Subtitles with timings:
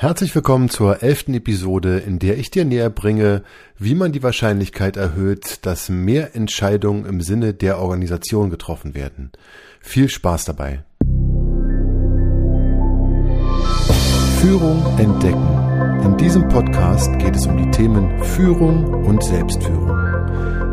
[0.00, 3.42] Herzlich willkommen zur elften Episode, in der ich dir näher bringe,
[3.78, 9.32] wie man die Wahrscheinlichkeit erhöht, dass mehr Entscheidungen im Sinne der Organisation getroffen werden.
[9.80, 10.84] Viel Spaß dabei.
[14.40, 16.04] Führung entdecken.
[16.04, 19.88] In diesem Podcast geht es um die Themen Führung und Selbstführung.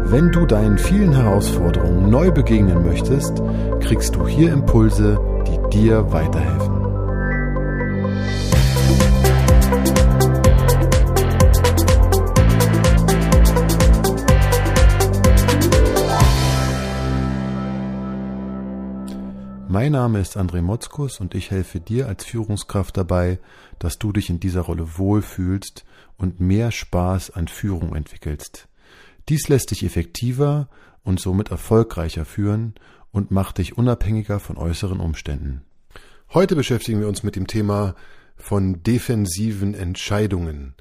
[0.05, 3.41] Wenn du deinen vielen Herausforderungen neu begegnen möchtest,
[3.79, 6.75] kriegst du hier Impulse, die dir weiterhelfen.
[19.75, 23.39] Mein Name ist André Motzkus und ich helfe dir als Führungskraft dabei,
[23.77, 25.83] dass du dich in dieser Rolle wohlfühlst
[26.15, 28.69] und mehr Spaß an Führung entwickelst.
[29.27, 30.69] Dies lässt dich effektiver
[31.03, 32.75] und somit erfolgreicher führen
[33.11, 35.63] und macht dich unabhängiger von äußeren Umständen.
[36.33, 37.95] Heute beschäftigen wir uns mit dem Thema
[38.37, 40.75] von defensiven Entscheidungen.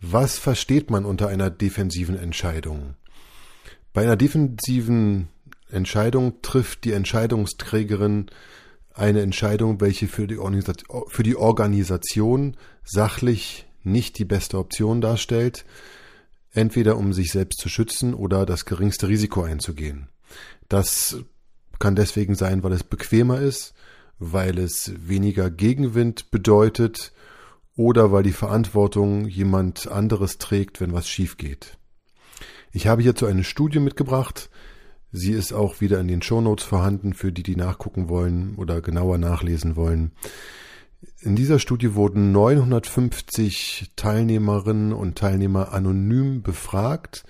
[0.00, 2.94] Was versteht man unter einer defensiven Entscheidung?
[3.92, 5.26] Bei einer defensiven
[5.70, 8.30] Entscheidung trifft die Entscheidungsträgerin
[8.94, 10.38] eine Entscheidung, welche für die,
[11.08, 15.64] für die Organisation sachlich nicht die beste Option darstellt,
[16.52, 20.08] entweder um sich selbst zu schützen oder das geringste Risiko einzugehen.
[20.68, 21.18] Das
[21.78, 23.74] kann deswegen sein, weil es bequemer ist,
[24.18, 27.12] weil es weniger Gegenwind bedeutet
[27.76, 31.78] oder weil die Verantwortung jemand anderes trägt, wenn was schief geht.
[32.72, 34.50] Ich habe hierzu eine Studie mitgebracht,
[35.10, 39.18] Sie ist auch wieder in den Shownotes vorhanden, für die, die nachgucken wollen oder genauer
[39.18, 40.12] nachlesen wollen.
[41.20, 47.24] In dieser Studie wurden 950 Teilnehmerinnen und Teilnehmer anonym befragt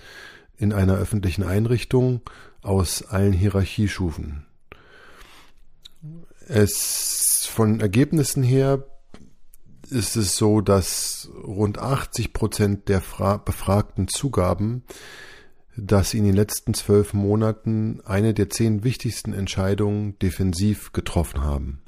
[0.57, 2.21] in einer öffentlichen Einrichtung
[2.61, 4.45] aus allen Hierarchiestufen.
[6.47, 8.85] Es von Ergebnissen her
[9.89, 14.83] ist es so, dass rund 80 Prozent der Fra Befragten zugaben,
[15.81, 21.81] dass sie in den letzten zwölf Monaten eine der zehn wichtigsten Entscheidungen defensiv getroffen haben.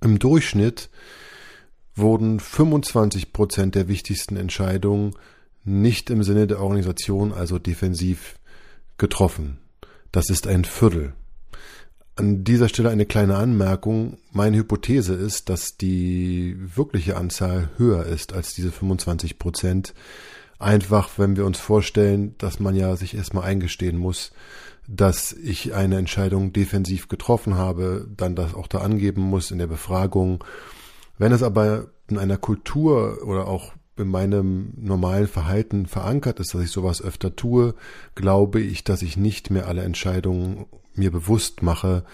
[0.00, 0.90] Im Durchschnitt
[1.94, 5.14] wurden 25 Prozent der wichtigsten Entscheidungen
[5.64, 8.38] nicht im Sinne der Organisation, also defensiv,
[8.98, 9.58] getroffen.
[10.12, 11.14] Das ist ein Viertel.
[12.14, 14.18] An dieser Stelle eine kleine Anmerkung.
[14.32, 19.92] Meine Hypothese ist, dass die wirkliche Anzahl höher ist als diese 25 Prozent
[20.58, 24.32] einfach, wenn wir uns vorstellen, dass man ja sich erstmal eingestehen muss,
[24.88, 29.66] dass ich eine Entscheidung defensiv getroffen habe, dann das auch da angeben muss in der
[29.66, 30.44] Befragung.
[31.18, 36.62] Wenn es aber in einer Kultur oder auch in meinem normalen Verhalten verankert ist, dass
[36.62, 37.74] ich sowas öfter tue,
[38.14, 42.04] glaube ich, dass ich nicht mehr alle Entscheidungen mir bewusst mache,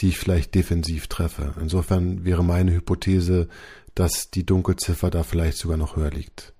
[0.00, 1.54] die ich vielleicht defensiv treffe.
[1.60, 3.48] Insofern wäre meine Hypothese,
[3.94, 6.54] dass die Dunkelziffer da vielleicht sogar noch höher liegt.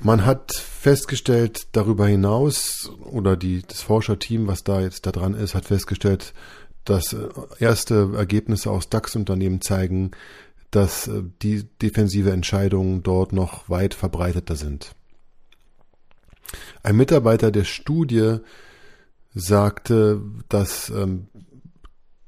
[0.00, 5.54] Man hat festgestellt, darüber hinaus, oder die, das Forscherteam, was da jetzt da dran ist,
[5.54, 6.32] hat festgestellt,
[6.84, 10.12] dass äh, erste Ergebnisse aus DAX-Unternehmen zeigen,
[10.70, 14.94] dass äh, die defensive Entscheidungen dort noch weit verbreiteter sind.
[16.82, 18.38] Ein Mitarbeiter der Studie
[19.34, 21.28] sagte, dass ähm,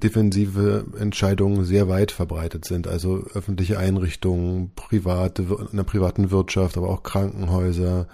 [0.03, 2.87] defensive Entscheidungen sehr weit verbreitet sind.
[2.87, 8.07] Also öffentliche Einrichtungen, private, in der privaten Wirtschaft, aber auch Krankenhäuser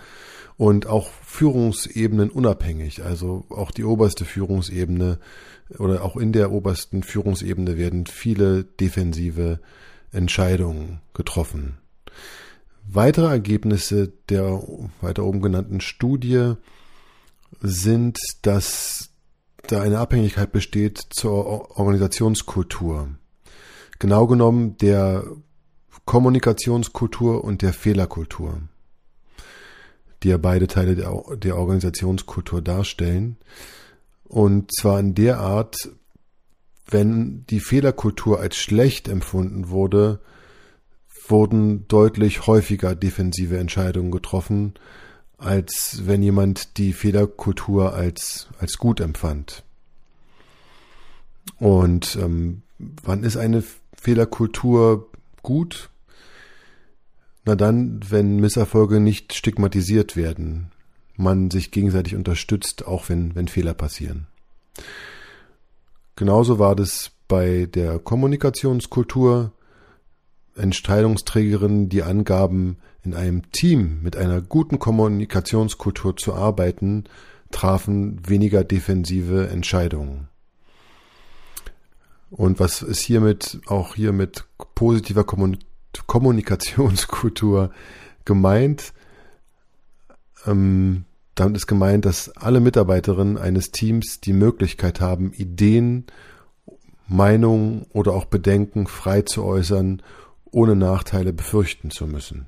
[0.58, 3.04] und auch Führungsebenen unabhängig.
[3.04, 5.20] Also auch die oberste Führungsebene
[5.78, 9.60] oder auch in der obersten Führungsebene werden viele defensive
[10.12, 11.78] Entscheidungen getroffen.
[12.88, 14.62] Weitere Ergebnisse der
[15.02, 16.54] weiter oben genannten Studie
[17.62, 19.10] sind, dass
[19.68, 23.10] da eine Abhängigkeit besteht zur Organisationskultur.
[24.00, 25.24] Genau genommen der
[26.06, 28.62] Kommunikationskultur und der Fehlerkultur,
[30.22, 33.38] die ja beide Teile der, der Organisationskultur darstellen.
[34.24, 35.76] Und zwar in der Art,
[36.88, 40.20] wenn die Fehlerkultur als schlecht empfunden wurde,
[41.28, 44.76] wurden deutlich häufiger defensive Entscheidungen getroffen,
[45.38, 49.64] als wenn jemand die Fehlerkultur als, als gut empfand.
[51.60, 53.64] Und ähm, wann ist eine
[53.96, 55.10] Fehlerkultur
[55.42, 55.90] gut?
[57.46, 60.72] Na dann, wenn Misserfolge nicht stigmatisiert werden,
[61.16, 64.28] man sich gegenseitig unterstützt, auch wenn, wenn Fehler passieren.
[66.16, 69.52] Genauso war das bei der Kommunikationskultur.
[70.56, 77.04] Entscheidungsträgerinnen, die angaben, in einem Team mit einer guten Kommunikationskultur zu arbeiten,
[77.52, 80.30] trafen weniger defensive Entscheidungen.
[82.30, 87.72] Und was ist hiermit auch hier mit positiver Kommunikationskultur
[88.26, 88.94] gemeint.
[90.46, 91.06] Ähm,
[91.36, 96.06] damit ist gemeint, dass alle Mitarbeiterinnen eines Teams die Möglichkeit haben, Ideen,
[97.08, 100.02] Meinungen oder auch Bedenken frei zu äußern,
[100.52, 102.48] ohne Nachteile befürchten zu müssen.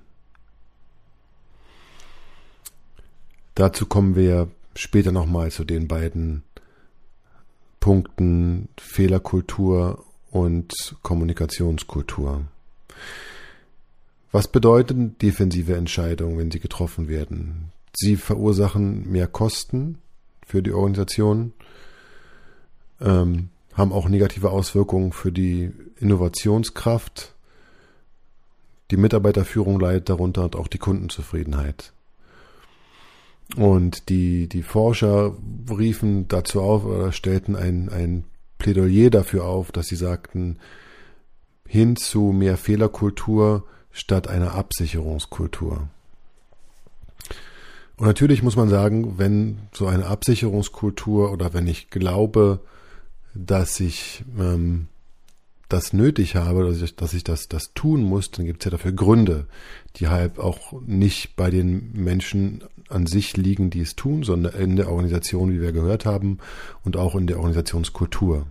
[3.58, 6.44] Dazu kommen wir später nochmal zu den beiden
[7.80, 12.44] Punkten Fehlerkultur und Kommunikationskultur.
[14.32, 17.72] Was bedeuten defensive Entscheidungen, wenn sie getroffen werden?
[17.96, 19.98] Sie verursachen mehr Kosten
[20.46, 21.54] für die Organisation,
[23.02, 27.34] ähm, haben auch negative Auswirkungen für die Innovationskraft.
[28.92, 31.92] Die Mitarbeiterführung leidet darunter und auch die Kundenzufriedenheit.
[33.56, 35.36] Und die, die Forscher
[35.70, 38.26] riefen dazu auf oder stellten ein, ein
[38.58, 40.60] Plädoyer dafür auf, dass sie sagten,
[41.66, 45.88] hin zu mehr Fehlerkultur statt einer Absicherungskultur.
[47.98, 52.60] Und natürlich muss man sagen, wenn so eine Absicherungskultur oder wenn ich glaube,
[53.34, 54.88] dass ich ähm,
[55.70, 58.72] das nötig habe, dass ich, dass ich das, das tun muss, dann gibt es ja
[58.72, 59.48] dafür Gründe,
[59.98, 64.76] die halt auch nicht bei den Menschen an sich liegen, die es tun, sondern in
[64.78, 66.38] der Organisation, wie wir gehört haben,
[66.84, 68.48] und auch in der Organisationskultur.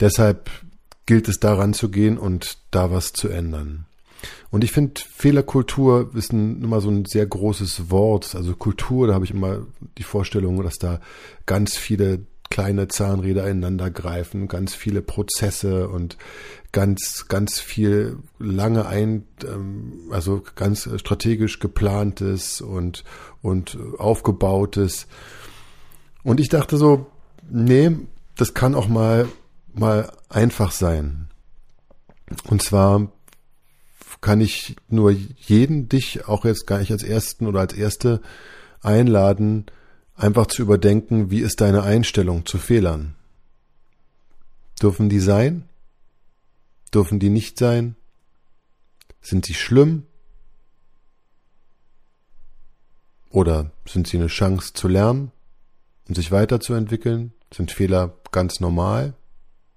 [0.00, 0.50] Deshalb
[1.06, 3.86] gilt es daran zu gehen und da was zu ändern.
[4.50, 8.34] Und ich finde, Fehlerkultur ist ein, immer so ein sehr großes Wort.
[8.34, 9.66] Also Kultur, da habe ich immer
[9.98, 11.00] die Vorstellung, dass da
[11.44, 12.20] ganz viele
[12.50, 16.16] kleine Zahnräder ineinander greifen, ganz viele Prozesse und
[16.72, 23.04] ganz, ganz viel lange ein, ähm, also ganz strategisch geplantes und,
[23.42, 25.06] und aufgebautes.
[26.22, 27.06] Und ich dachte so,
[27.48, 27.90] nee,
[28.36, 29.28] das kann auch mal,
[29.72, 31.28] mal einfach sein.
[32.48, 33.12] Und zwar
[34.20, 38.20] kann ich nur jeden, dich auch jetzt gar nicht als Ersten oder als Erste
[38.80, 39.66] einladen,
[40.14, 43.14] einfach zu überdenken, wie ist deine Einstellung zu Fehlern?
[44.80, 45.68] Dürfen die sein?
[46.92, 47.96] Dürfen die nicht sein?
[49.20, 50.04] Sind sie schlimm?
[53.30, 55.32] Oder sind sie eine Chance zu lernen
[56.06, 57.32] und sich weiterzuentwickeln?
[57.52, 59.14] Sind Fehler ganz normal?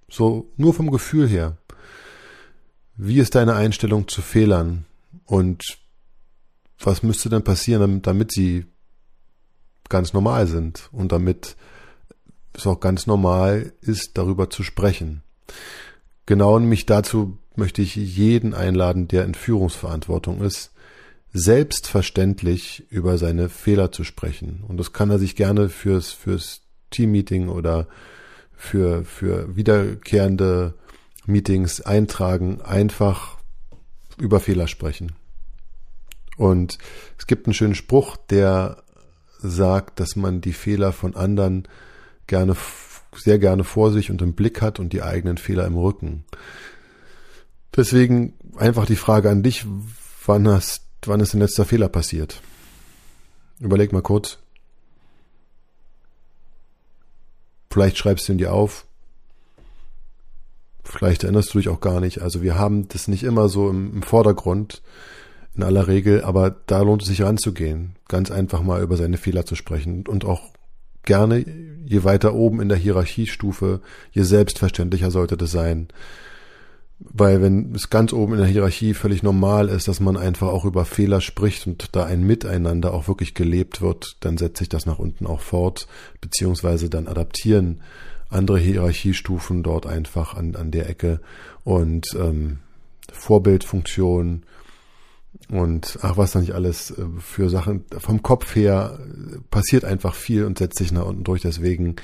[0.08, 1.56] So nur vom Gefühl her.
[2.96, 4.84] Wie ist deine Einstellung zu Fehlern?
[5.24, 5.78] Und
[6.78, 8.66] was müsste denn passieren, damit sie
[9.88, 11.56] ganz normal sind und damit
[12.54, 15.22] es auch ganz normal ist, darüber zu sprechen.
[16.26, 20.72] Genau mich dazu möchte ich jeden einladen, der in Führungsverantwortung ist,
[21.32, 24.64] selbstverständlich über seine Fehler zu sprechen.
[24.66, 27.86] Und das kann er sich gerne fürs, fürs Teammeeting oder
[28.56, 30.74] für, für wiederkehrende
[31.26, 33.38] Meetings eintragen, einfach
[34.18, 35.12] über Fehler sprechen.
[36.36, 36.78] Und
[37.18, 38.82] es gibt einen schönen Spruch, der
[39.38, 41.66] sagt, dass man die Fehler von anderen
[42.26, 42.56] gerne,
[43.16, 46.24] sehr gerne vor sich und im Blick hat und die eigenen Fehler im Rücken.
[47.76, 49.64] Deswegen einfach die Frage an dich,
[50.26, 52.40] wann hast, wann ist dein letzter Fehler passiert?
[53.60, 54.38] Überleg mal kurz.
[57.70, 58.86] Vielleicht schreibst du ihn dir auf.
[60.84, 62.22] Vielleicht erinnerst du dich auch gar nicht.
[62.22, 64.82] Also wir haben das nicht immer so im, im Vordergrund
[65.58, 69.44] in aller Regel, aber da lohnt es sich ranzugehen, ganz einfach mal über seine Fehler
[69.44, 70.42] zu sprechen und auch
[71.02, 71.44] gerne,
[71.84, 73.80] je weiter oben in der Hierarchiestufe,
[74.12, 75.88] je selbstverständlicher sollte das sein.
[77.00, 80.64] Weil wenn es ganz oben in der Hierarchie völlig normal ist, dass man einfach auch
[80.64, 84.86] über Fehler spricht und da ein Miteinander auch wirklich gelebt wird, dann setzt sich das
[84.86, 85.86] nach unten auch fort,
[86.20, 87.80] beziehungsweise dann adaptieren
[88.30, 91.20] andere Hierarchiestufen dort einfach an, an der Ecke
[91.64, 92.58] und ähm,
[93.12, 94.42] Vorbildfunktion,
[95.50, 97.84] und ach, was da nicht alles äh, für Sachen.
[97.98, 101.42] Vom Kopf her äh, passiert einfach viel und setzt sich nach unten durch.
[101.42, 101.96] Deswegen,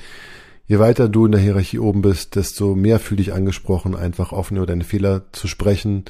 [0.67, 4.57] je weiter du in der Hierarchie oben bist, desto mehr fühl dich angesprochen, einfach offen
[4.57, 6.05] über deine Fehler zu sprechen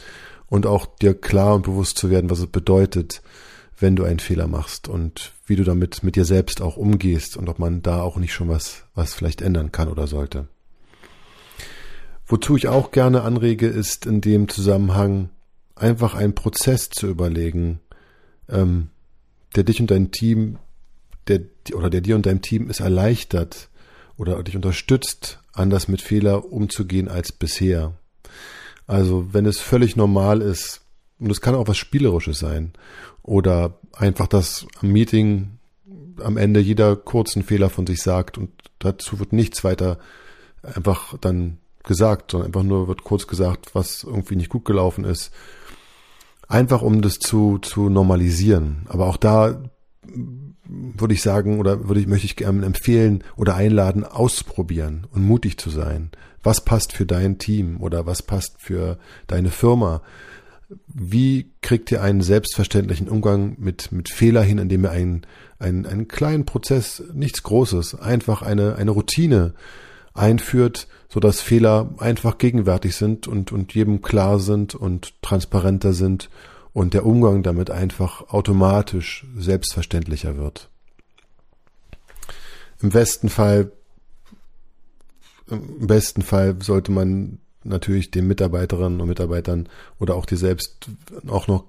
[0.47, 3.21] und auch dir klar und bewusst zu werden, was es bedeutet,
[3.77, 7.49] wenn du einen Fehler machst und wie du damit mit dir selbst auch umgehst und
[7.49, 10.47] ob man da auch nicht schon was, was vielleicht ändern kann oder sollte.
[12.25, 15.29] Wozu ich auch gerne anrege, ist in dem Zusammenhang,
[15.75, 17.79] einfach einen Prozess zu überlegen,
[18.49, 18.89] ähm,
[19.55, 20.57] der dich und dein Team,
[21.27, 21.41] der
[21.73, 23.69] oder der dir und deinem Team es erleichtert
[24.17, 27.93] oder dich unterstützt, anders mit Fehler umzugehen als bisher.
[28.87, 30.81] Also wenn es völlig normal ist,
[31.19, 32.73] und es kann auch was Spielerisches sein,
[33.23, 35.57] oder einfach, dass am Meeting
[36.21, 39.99] am Ende jeder kurzen Fehler von sich sagt und dazu wird nichts weiter
[40.61, 45.31] einfach dann gesagt, sondern einfach nur wird kurz gesagt, was irgendwie nicht gut gelaufen ist
[46.47, 48.85] Einfach um das zu, zu normalisieren.
[48.87, 49.61] Aber auch da
[50.67, 55.57] würde ich sagen oder würde ich, möchte ich gerne empfehlen oder einladen, auszuprobieren und mutig
[55.57, 56.11] zu sein.
[56.43, 58.97] Was passt für dein Team oder was passt für
[59.27, 60.01] deine Firma?
[60.87, 65.21] Wie kriegt ihr einen selbstverständlichen Umgang mit, mit Fehler hin, indem ihr einen,
[65.59, 69.53] einen, einen kleinen Prozess, nichts Großes, einfach eine, eine Routine
[70.15, 76.29] einführt, so dass Fehler einfach gegenwärtig sind und, und jedem klar sind und transparenter sind
[76.73, 80.69] und der Umgang damit einfach automatisch selbstverständlicher wird.
[82.81, 83.71] Im besten Fall,
[85.49, 89.69] im besten Fall sollte man natürlich den Mitarbeiterinnen und Mitarbeitern
[89.99, 90.89] oder auch dir selbst
[91.27, 91.65] auch noch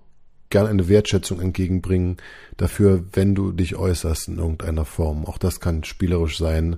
[0.51, 2.19] gern eine Wertschätzung entgegenbringen
[2.57, 5.25] dafür, wenn du dich äußerst in irgendeiner Form.
[5.25, 6.77] Auch das kann spielerisch sein.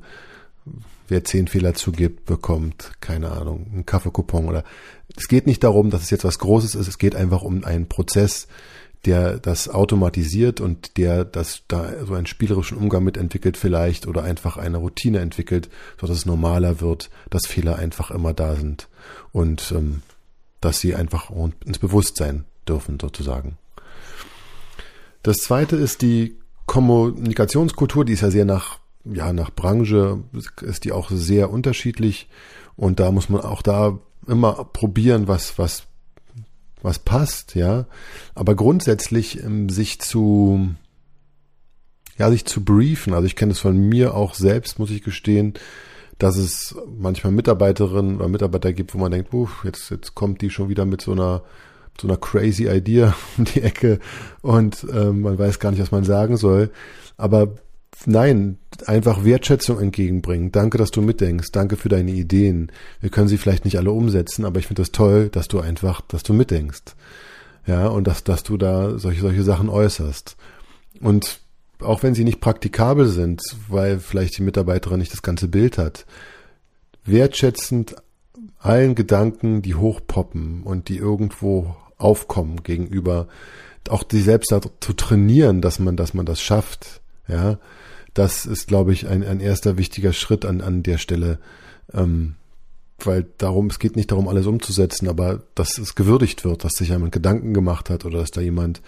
[1.09, 4.63] Wer zehn Fehler zugibt, bekommt, keine Ahnung, einen Kaffeekupon oder
[5.17, 7.89] es geht nicht darum, dass es jetzt was Großes ist, es geht einfach um einen
[7.89, 8.47] Prozess,
[9.05, 14.23] der das automatisiert und der das da so einen spielerischen Umgang mit entwickelt vielleicht oder
[14.23, 15.71] einfach eine Routine entwickelt,
[16.01, 18.89] so es normaler wird, dass Fehler einfach immer da sind
[19.33, 20.03] und ähm,
[20.61, 21.31] dass sie einfach
[21.65, 23.57] ins Bewusstsein dürfen sozusagen.
[25.23, 28.79] Das zweite ist die Kommunikationskultur, die ist ja sehr nach
[29.13, 30.23] ja nach Branche
[30.63, 32.29] ist die auch sehr unterschiedlich
[32.77, 35.89] und da muss man auch da immer probieren, was was
[36.83, 37.87] was passt, ja.
[38.35, 40.75] Aber grundsätzlich ähm, sich zu,
[42.17, 43.15] ja, sich zu briefen.
[43.15, 45.55] Also ich kenne es von mir auch selbst, muss ich gestehen,
[46.19, 50.51] dass es manchmal Mitarbeiterinnen oder Mitarbeiter gibt, wo man denkt, uff, jetzt, jetzt kommt die
[50.51, 51.43] schon wieder mit so einer,
[52.01, 54.01] so einer crazy Idea um die Ecke
[54.43, 56.71] und ähm, man weiß gar nicht, was man sagen soll.
[57.17, 57.55] Aber
[58.07, 60.53] nein, einfach Wertschätzung entgegenbringen.
[60.53, 61.49] Danke, dass du mitdenkst.
[61.53, 62.71] Danke für deine Ideen.
[63.01, 66.01] Wir können sie vielleicht nicht alle umsetzen, aber ich finde das toll, dass du einfach,
[66.03, 66.95] dass du mitdenkst.
[67.67, 70.37] Ja, und dass, dass du da solche, solche Sachen äußerst.
[71.01, 71.41] Und
[71.81, 76.07] auch wenn sie nicht praktikabel sind, weil vielleicht die Mitarbeiterin nicht das ganze Bild hat,
[77.05, 77.97] wertschätzend
[78.59, 83.29] allen Gedanken, die hochpoppen und die irgendwo aufkommen gegenüber,
[83.89, 87.59] auch die selbst zu trainieren, dass man, dass man das schafft, ja,
[88.15, 91.39] das ist, glaube ich, ein, ein erster wichtiger Schritt an, an der Stelle.
[91.93, 92.35] Ähm,
[93.01, 96.89] weil darum, es geht nicht darum, alles umzusetzen, aber dass es gewürdigt wird, dass sich
[96.89, 98.83] jemand Gedanken gemacht hat oder dass da jemand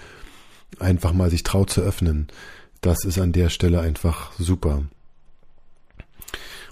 [0.78, 2.28] einfach mal sich traut zu öffnen.
[2.80, 4.84] Das ist an der Stelle einfach super.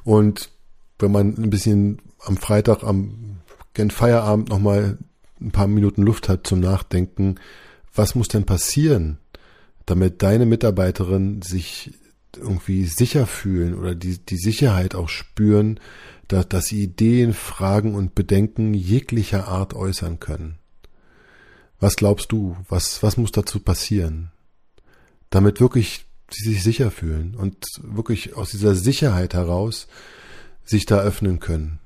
[0.05, 0.51] Und
[0.99, 3.39] wenn man ein bisschen am Freitag am
[3.75, 4.99] gen Feierabend nochmal
[5.41, 7.37] ein paar Minuten Luft hat zum Nachdenken,
[7.95, 9.19] was muss denn passieren,
[9.91, 11.95] damit deine Mitarbeiterin sich
[12.37, 15.81] irgendwie sicher fühlen oder die, die Sicherheit auch spüren,
[16.29, 20.59] dass, dass sie Ideen, Fragen und Bedenken jeglicher Art äußern können.
[21.81, 24.31] Was glaubst du, was, was muss dazu passieren?
[25.31, 29.89] Damit wirklich sie sich sicher fühlen und wirklich aus dieser Sicherheit heraus
[30.65, 31.79] sich da öffnen können.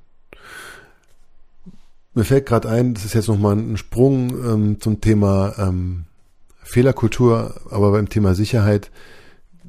[2.15, 6.07] Mir fällt gerade ein, das ist jetzt nochmal ein Sprung ähm, zum Thema ähm,
[6.63, 8.91] Fehlerkultur, aber beim Thema Sicherheit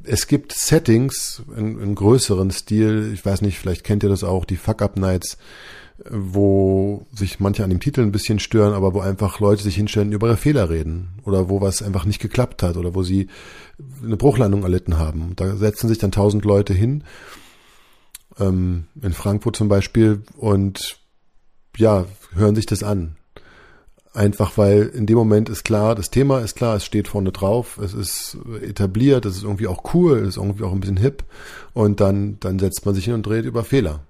[0.03, 4.45] es gibt Settings in, in größeren Stil, ich weiß nicht, vielleicht kennt ihr das auch,
[4.45, 5.37] die Fuck-Up-Nights,
[6.09, 10.11] wo sich manche an dem Titel ein bisschen stören, aber wo einfach Leute sich hinstellen
[10.11, 13.27] über ihre Fehler reden oder wo was einfach nicht geklappt hat oder wo sie
[14.03, 15.33] eine Bruchlandung erlitten haben.
[15.35, 17.03] Da setzen sich dann tausend Leute hin,
[18.39, 20.97] ähm, in Frankfurt zum Beispiel, und
[21.77, 23.15] ja, hören sich das an.
[24.13, 27.79] Einfach weil in dem Moment ist klar, das Thema ist klar, es steht vorne drauf,
[27.79, 31.23] es ist etabliert, es ist irgendwie auch cool, es ist irgendwie auch ein bisschen hip
[31.73, 34.01] und dann, dann setzt man sich hin und dreht über Fehler.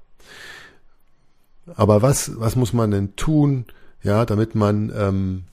[1.76, 3.66] Aber was, was muss man denn tun,
[4.04, 5.44] ja, damit man ähm,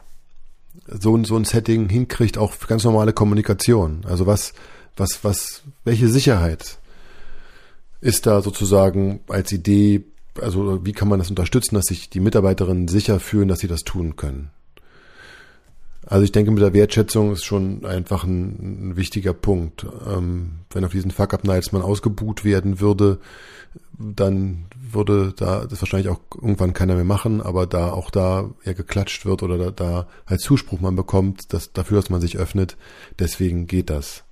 [0.88, 4.04] so, so ein Setting hinkriegt, auch für ganz normale Kommunikation?
[4.04, 4.52] Also was,
[4.96, 6.78] was, was, welche Sicherheit
[8.00, 10.02] ist da sozusagen als Idee
[10.40, 13.80] also wie kann man das unterstützen, dass sich die Mitarbeiterinnen sicher fühlen, dass sie das
[13.80, 14.50] tun können?
[16.06, 19.86] Also ich denke, mit der Wertschätzung ist schon einfach ein, ein wichtiger Punkt.
[20.06, 23.18] Ähm, wenn auf diesen Fuck-Up-Nights man ausgebuht werden würde,
[23.98, 28.74] dann würde da das wahrscheinlich auch irgendwann keiner mehr machen, aber da auch da eher
[28.74, 32.76] geklatscht wird oder da, da als Zuspruch man bekommt, dass, dafür, dass man sich öffnet,
[33.18, 34.24] deswegen geht das.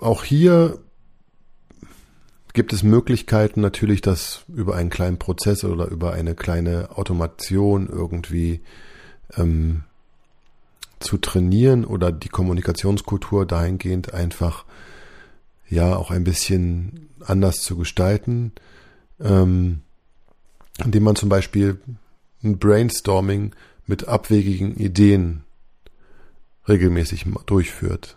[0.00, 0.78] Auch hier
[2.52, 8.60] gibt es Möglichkeiten natürlich, das über einen kleinen Prozess oder über eine kleine Automation irgendwie
[9.36, 9.84] ähm,
[11.00, 14.64] zu trainieren oder die Kommunikationskultur dahingehend einfach
[15.68, 18.52] ja auch ein bisschen anders zu gestalten.
[19.20, 19.82] Ähm,
[20.82, 21.80] indem man zum Beispiel
[22.42, 23.54] ein Brainstorming
[23.86, 25.44] mit abwegigen Ideen
[26.68, 28.16] regelmäßig durchführt.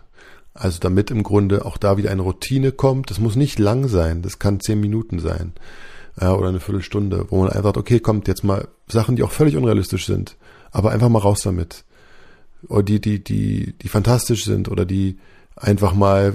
[0.58, 3.10] Also damit im Grunde auch da wieder eine Routine kommt.
[3.10, 5.52] Das muss nicht lang sein, das kann zehn Minuten sein
[6.20, 9.30] äh, oder eine Viertelstunde, wo man einfach sagt, okay, kommt jetzt mal Sachen, die auch
[9.30, 10.36] völlig unrealistisch sind,
[10.72, 11.84] aber einfach mal raus damit.
[12.68, 15.18] Oder die, die, die, die fantastisch sind oder die
[15.54, 16.34] einfach mal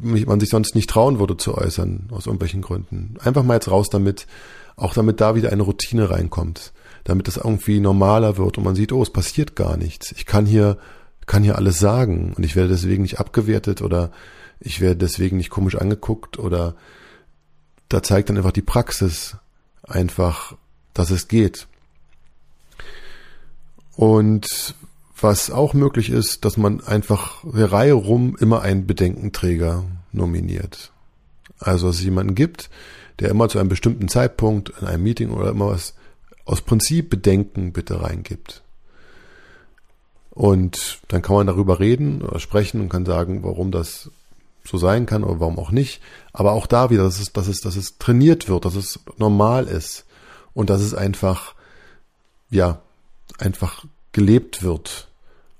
[0.00, 3.16] man sich sonst nicht trauen würde zu äußern, aus irgendwelchen Gründen.
[3.22, 4.26] Einfach mal jetzt raus damit,
[4.76, 6.72] auch damit da wieder eine Routine reinkommt,
[7.04, 10.12] damit das irgendwie normaler wird und man sieht, oh, es passiert gar nichts.
[10.12, 10.78] Ich kann hier,
[11.26, 14.10] kann hier alles sagen und ich werde deswegen nicht abgewertet oder
[14.60, 16.74] ich werde deswegen nicht komisch angeguckt oder
[17.88, 19.36] da zeigt dann einfach die Praxis
[19.82, 20.56] einfach,
[20.94, 21.66] dass es geht.
[23.94, 24.74] Und
[25.20, 30.92] was auch möglich ist, dass man einfach der Reihe rum immer einen Bedenkenträger nominiert.
[31.58, 32.70] Also dass es jemanden gibt,
[33.20, 35.94] der immer zu einem bestimmten Zeitpunkt in einem Meeting oder immer was
[36.44, 38.62] aus Prinzip Bedenken bitte reingibt.
[40.34, 44.10] Und dann kann man darüber reden oder sprechen und kann sagen, warum das
[44.64, 46.00] so sein kann oder warum auch nicht.
[46.32, 49.66] Aber auch da wieder, dass es, dass es, dass es trainiert wird, dass es normal
[49.66, 50.06] ist
[50.54, 51.54] und dass es einfach,
[52.50, 52.80] ja,
[53.38, 55.08] einfach gelebt wird.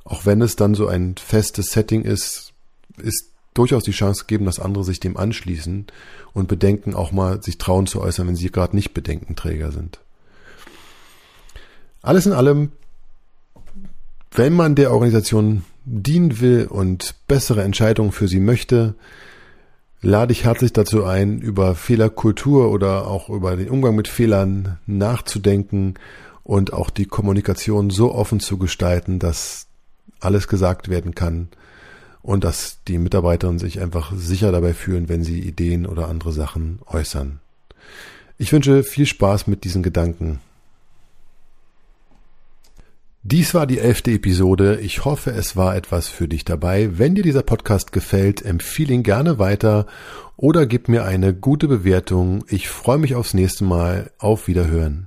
[0.04, 2.52] Auch wenn es dann so ein festes Setting ist,
[2.96, 5.86] ist durchaus die Chance gegeben, dass andere sich dem anschließen
[6.32, 10.00] und Bedenken auch mal sich trauen zu äußern, wenn sie gerade nicht Bedenkenträger sind.
[12.00, 12.72] Alles in allem,
[14.34, 18.94] wenn man der Organisation dienen will und bessere Entscheidungen für sie möchte,
[20.00, 25.94] lade ich herzlich dazu ein, über Fehlerkultur oder auch über den Umgang mit Fehlern nachzudenken
[26.44, 29.66] und auch die Kommunikation so offen zu gestalten, dass
[30.20, 31.48] alles gesagt werden kann
[32.22, 36.80] und dass die Mitarbeiterinnen sich einfach sicher dabei fühlen, wenn sie Ideen oder andere Sachen
[36.86, 37.40] äußern.
[38.38, 40.40] Ich wünsche viel Spaß mit diesen Gedanken.
[43.24, 44.80] Dies war die elfte Episode.
[44.80, 46.98] Ich hoffe, es war etwas für dich dabei.
[46.98, 49.86] Wenn dir dieser Podcast gefällt, empfehle ihn gerne weiter
[50.36, 52.44] oder gib mir eine gute Bewertung.
[52.48, 54.10] Ich freue mich aufs nächste Mal.
[54.18, 55.06] Auf Wiederhören.